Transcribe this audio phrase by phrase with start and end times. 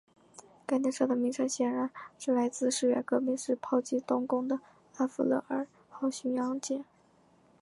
[0.65, 4.59] 该列车的名称显然是来自十月革命时炮击冬宫的
[4.95, 6.83] 阿芙乐尔号巡洋舰。